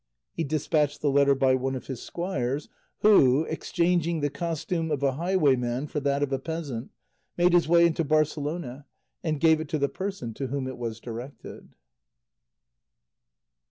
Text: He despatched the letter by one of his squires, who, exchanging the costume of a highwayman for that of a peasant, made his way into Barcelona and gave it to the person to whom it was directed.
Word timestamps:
He 0.33 0.43
despatched 0.43 1.01
the 1.01 1.11
letter 1.11 1.35
by 1.35 1.53
one 1.53 1.75
of 1.75 1.85
his 1.85 2.01
squires, 2.01 2.67
who, 3.01 3.43
exchanging 3.43 4.19
the 4.21 4.31
costume 4.31 4.89
of 4.89 5.03
a 5.03 5.11
highwayman 5.11 5.85
for 5.85 5.99
that 5.99 6.23
of 6.23 6.33
a 6.33 6.39
peasant, 6.39 6.89
made 7.37 7.53
his 7.53 7.67
way 7.67 7.85
into 7.85 8.03
Barcelona 8.03 8.87
and 9.23 9.39
gave 9.39 9.61
it 9.61 9.69
to 9.69 9.77
the 9.77 9.89
person 9.89 10.33
to 10.33 10.47
whom 10.47 10.67
it 10.67 10.79
was 10.79 10.99
directed. 10.99 11.75